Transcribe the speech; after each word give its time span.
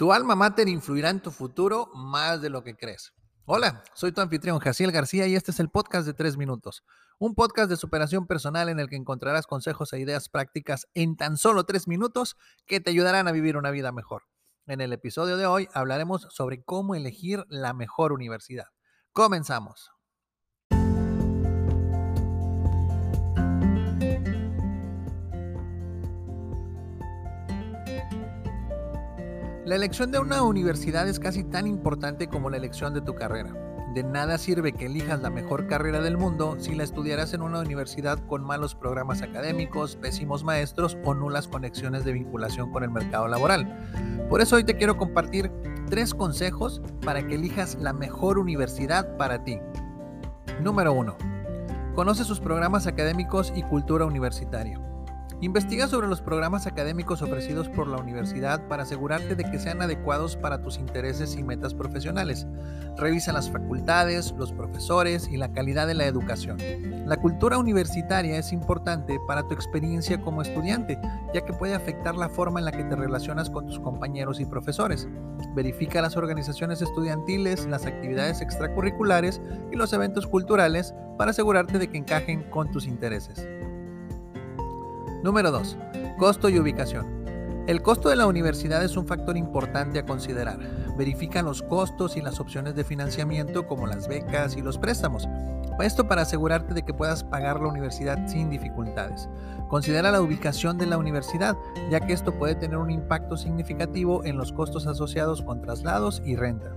Tu 0.00 0.14
alma 0.14 0.34
mater 0.34 0.66
influirá 0.66 1.10
en 1.10 1.20
tu 1.20 1.30
futuro 1.30 1.90
más 1.94 2.40
de 2.40 2.48
lo 2.48 2.64
que 2.64 2.74
crees. 2.74 3.12
Hola, 3.44 3.84
soy 3.92 4.12
tu 4.12 4.22
anfitrión 4.22 4.58
Jaciel 4.58 4.92
García 4.92 5.26
y 5.26 5.34
este 5.34 5.50
es 5.50 5.60
el 5.60 5.68
podcast 5.68 6.06
de 6.06 6.14
3 6.14 6.38
minutos. 6.38 6.84
Un 7.18 7.34
podcast 7.34 7.68
de 7.68 7.76
superación 7.76 8.26
personal 8.26 8.70
en 8.70 8.80
el 8.80 8.88
que 8.88 8.96
encontrarás 8.96 9.46
consejos 9.46 9.92
e 9.92 10.00
ideas 10.00 10.30
prácticas 10.30 10.88
en 10.94 11.18
tan 11.18 11.36
solo 11.36 11.64
3 11.64 11.86
minutos 11.86 12.38
que 12.64 12.80
te 12.80 12.88
ayudarán 12.88 13.28
a 13.28 13.32
vivir 13.32 13.58
una 13.58 13.70
vida 13.70 13.92
mejor. 13.92 14.22
En 14.66 14.80
el 14.80 14.94
episodio 14.94 15.36
de 15.36 15.44
hoy 15.44 15.68
hablaremos 15.74 16.26
sobre 16.30 16.64
cómo 16.64 16.94
elegir 16.94 17.44
la 17.50 17.74
mejor 17.74 18.14
universidad. 18.14 18.68
Comenzamos. 19.12 19.90
La 29.66 29.76
elección 29.76 30.10
de 30.10 30.18
una 30.18 30.42
universidad 30.42 31.06
es 31.06 31.20
casi 31.20 31.44
tan 31.44 31.66
importante 31.66 32.28
como 32.28 32.48
la 32.48 32.56
elección 32.56 32.94
de 32.94 33.02
tu 33.02 33.14
carrera. 33.14 33.52
De 33.94 34.02
nada 34.02 34.38
sirve 34.38 34.72
que 34.72 34.86
elijas 34.86 35.20
la 35.20 35.28
mejor 35.28 35.66
carrera 35.66 36.00
del 36.00 36.16
mundo 36.16 36.56
si 36.58 36.74
la 36.74 36.82
estudiarás 36.82 37.34
en 37.34 37.42
una 37.42 37.60
universidad 37.60 38.18
con 38.26 38.42
malos 38.42 38.74
programas 38.74 39.20
académicos, 39.20 39.96
pésimos 39.96 40.44
maestros 40.44 40.96
o 41.04 41.12
nulas 41.12 41.46
conexiones 41.46 42.06
de 42.06 42.14
vinculación 42.14 42.72
con 42.72 42.84
el 42.84 42.90
mercado 42.90 43.28
laboral. 43.28 44.26
Por 44.30 44.40
eso 44.40 44.56
hoy 44.56 44.64
te 44.64 44.78
quiero 44.78 44.96
compartir 44.96 45.52
tres 45.90 46.14
consejos 46.14 46.80
para 47.04 47.26
que 47.26 47.34
elijas 47.34 47.76
la 47.78 47.92
mejor 47.92 48.38
universidad 48.38 49.14
para 49.18 49.44
ti. 49.44 49.58
Número 50.62 50.94
1. 50.94 51.16
Conoce 51.94 52.24
sus 52.24 52.40
programas 52.40 52.86
académicos 52.86 53.52
y 53.54 53.62
cultura 53.62 54.06
universitaria. 54.06 54.80
Investiga 55.42 55.88
sobre 55.88 56.06
los 56.06 56.20
programas 56.20 56.66
académicos 56.66 57.22
ofrecidos 57.22 57.70
por 57.70 57.88
la 57.88 57.96
universidad 57.96 58.68
para 58.68 58.82
asegurarte 58.82 59.34
de 59.34 59.44
que 59.44 59.58
sean 59.58 59.80
adecuados 59.80 60.36
para 60.36 60.60
tus 60.60 60.76
intereses 60.76 61.34
y 61.34 61.42
metas 61.42 61.72
profesionales. 61.72 62.46
Revisa 62.98 63.32
las 63.32 63.50
facultades, 63.50 64.34
los 64.36 64.52
profesores 64.52 65.28
y 65.32 65.38
la 65.38 65.50
calidad 65.50 65.86
de 65.86 65.94
la 65.94 66.04
educación. 66.04 66.58
La 67.06 67.16
cultura 67.16 67.56
universitaria 67.56 68.36
es 68.36 68.52
importante 68.52 69.18
para 69.26 69.48
tu 69.48 69.54
experiencia 69.54 70.20
como 70.20 70.42
estudiante, 70.42 71.00
ya 71.32 71.40
que 71.40 71.54
puede 71.54 71.74
afectar 71.74 72.16
la 72.16 72.28
forma 72.28 72.58
en 72.58 72.66
la 72.66 72.72
que 72.72 72.84
te 72.84 72.94
relacionas 72.94 73.48
con 73.48 73.66
tus 73.66 73.80
compañeros 73.80 74.40
y 74.40 74.44
profesores. 74.44 75.08
Verifica 75.54 76.02
las 76.02 76.18
organizaciones 76.18 76.82
estudiantiles, 76.82 77.64
las 77.64 77.86
actividades 77.86 78.42
extracurriculares 78.42 79.40
y 79.72 79.76
los 79.76 79.94
eventos 79.94 80.26
culturales 80.26 80.94
para 81.16 81.30
asegurarte 81.30 81.78
de 81.78 81.88
que 81.88 81.96
encajen 81.96 82.42
con 82.50 82.70
tus 82.70 82.86
intereses. 82.86 83.46
Número 85.22 85.50
2. 85.50 85.76
Costo 86.18 86.48
y 86.48 86.58
ubicación. 86.58 87.64
El 87.66 87.82
costo 87.82 88.08
de 88.08 88.16
la 88.16 88.26
universidad 88.26 88.82
es 88.82 88.96
un 88.96 89.06
factor 89.06 89.36
importante 89.36 89.98
a 89.98 90.06
considerar. 90.06 90.58
Verifica 90.96 91.42
los 91.42 91.62
costos 91.62 92.16
y 92.16 92.22
las 92.22 92.40
opciones 92.40 92.74
de 92.74 92.84
financiamiento 92.84 93.66
como 93.66 93.86
las 93.86 94.08
becas 94.08 94.56
y 94.56 94.62
los 94.62 94.78
préstamos. 94.78 95.28
Esto 95.78 96.08
para 96.08 96.22
asegurarte 96.22 96.72
de 96.72 96.82
que 96.84 96.94
puedas 96.94 97.22
pagar 97.22 97.60
la 97.60 97.68
universidad 97.68 98.26
sin 98.28 98.48
dificultades. 98.48 99.28
Considera 99.68 100.10
la 100.10 100.22
ubicación 100.22 100.78
de 100.78 100.86
la 100.86 100.96
universidad, 100.96 101.54
ya 101.90 102.00
que 102.00 102.14
esto 102.14 102.38
puede 102.38 102.54
tener 102.54 102.78
un 102.78 102.90
impacto 102.90 103.36
significativo 103.36 104.24
en 104.24 104.38
los 104.38 104.52
costos 104.52 104.86
asociados 104.86 105.42
con 105.42 105.60
traslados 105.60 106.22
y 106.24 106.34
renta. 106.34 106.74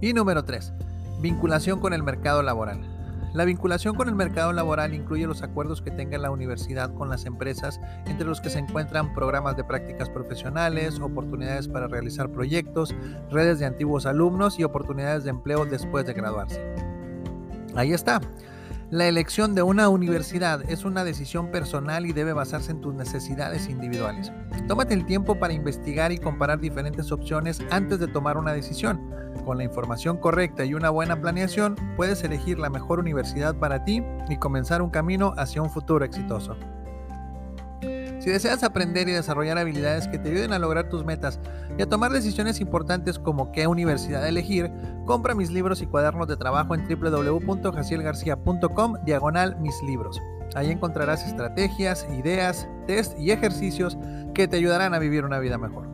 Y 0.00 0.12
número 0.12 0.44
3. 0.44 0.72
Vinculación 1.20 1.78
con 1.78 1.92
el 1.92 2.02
mercado 2.02 2.42
laboral. 2.42 2.93
La 3.34 3.44
vinculación 3.44 3.96
con 3.96 4.08
el 4.08 4.14
mercado 4.14 4.52
laboral 4.52 4.94
incluye 4.94 5.26
los 5.26 5.42
acuerdos 5.42 5.82
que 5.82 5.90
tenga 5.90 6.18
la 6.18 6.30
universidad 6.30 6.94
con 6.94 7.08
las 7.08 7.26
empresas, 7.26 7.80
entre 8.06 8.28
los 8.28 8.40
que 8.40 8.48
se 8.48 8.60
encuentran 8.60 9.12
programas 9.12 9.56
de 9.56 9.64
prácticas 9.64 10.08
profesionales, 10.08 11.00
oportunidades 11.00 11.66
para 11.66 11.88
realizar 11.88 12.30
proyectos, 12.30 12.94
redes 13.32 13.58
de 13.58 13.66
antiguos 13.66 14.06
alumnos 14.06 14.60
y 14.60 14.62
oportunidades 14.62 15.24
de 15.24 15.30
empleo 15.30 15.64
después 15.64 16.06
de 16.06 16.14
graduarse. 16.14 16.64
Ahí 17.74 17.92
está. 17.92 18.20
La 18.90 19.08
elección 19.08 19.54
de 19.54 19.62
una 19.62 19.88
universidad 19.88 20.62
es 20.70 20.84
una 20.84 21.04
decisión 21.04 21.50
personal 21.50 22.04
y 22.04 22.12
debe 22.12 22.34
basarse 22.34 22.70
en 22.70 22.82
tus 22.82 22.94
necesidades 22.94 23.68
individuales. 23.68 24.30
Tómate 24.68 24.92
el 24.92 25.06
tiempo 25.06 25.38
para 25.38 25.54
investigar 25.54 26.12
y 26.12 26.18
comparar 26.18 26.60
diferentes 26.60 27.10
opciones 27.10 27.60
antes 27.70 27.98
de 27.98 28.08
tomar 28.08 28.36
una 28.36 28.52
decisión. 28.52 29.00
Con 29.44 29.56
la 29.58 29.64
información 29.64 30.18
correcta 30.18 30.64
y 30.64 30.74
una 30.74 30.90
buena 30.90 31.20
planeación, 31.20 31.76
puedes 31.96 32.22
elegir 32.24 32.58
la 32.58 32.70
mejor 32.70 33.00
universidad 33.00 33.54
para 33.56 33.84
ti 33.84 34.02
y 34.28 34.36
comenzar 34.36 34.82
un 34.82 34.90
camino 34.90 35.32
hacia 35.38 35.62
un 35.62 35.70
futuro 35.70 36.04
exitoso. 36.04 36.56
Si 38.24 38.30
deseas 38.30 38.64
aprender 38.64 39.06
y 39.06 39.12
desarrollar 39.12 39.58
habilidades 39.58 40.08
que 40.08 40.18
te 40.18 40.30
ayuden 40.30 40.54
a 40.54 40.58
lograr 40.58 40.88
tus 40.88 41.04
metas 41.04 41.38
y 41.76 41.82
a 41.82 41.88
tomar 41.90 42.10
decisiones 42.10 42.58
importantes 42.58 43.18
como 43.18 43.52
qué 43.52 43.66
universidad 43.66 44.26
elegir, 44.26 44.72
compra 45.04 45.34
mis 45.34 45.50
libros 45.50 45.82
y 45.82 45.86
cuadernos 45.86 46.26
de 46.26 46.38
trabajo 46.38 46.74
en 46.74 46.88
www.jacielgarcia.com 46.88 48.96
diagonal 49.04 49.60
mis 49.60 49.74
libros. 49.82 50.22
Ahí 50.54 50.70
encontrarás 50.70 51.26
estrategias, 51.26 52.06
ideas, 52.18 52.66
test 52.86 53.12
y 53.18 53.30
ejercicios 53.30 53.98
que 54.32 54.48
te 54.48 54.56
ayudarán 54.56 54.94
a 54.94 54.98
vivir 54.98 55.26
una 55.26 55.38
vida 55.38 55.58
mejor. 55.58 55.93